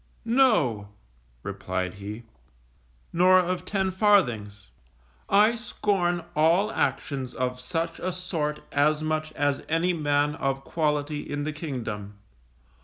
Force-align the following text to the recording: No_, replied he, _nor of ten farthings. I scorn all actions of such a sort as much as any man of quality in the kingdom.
No_, 0.25 0.87
replied 1.43 1.93
he, 1.93 2.23
_nor 3.13 3.39
of 3.39 3.65
ten 3.65 3.91
farthings. 3.91 4.65
I 5.29 5.53
scorn 5.55 6.23
all 6.35 6.71
actions 6.71 7.35
of 7.35 7.59
such 7.59 7.99
a 7.99 8.11
sort 8.11 8.61
as 8.71 9.03
much 9.03 9.31
as 9.33 9.61
any 9.69 9.93
man 9.93 10.33
of 10.33 10.63
quality 10.63 11.19
in 11.29 11.43
the 11.43 11.53
kingdom. 11.53 12.15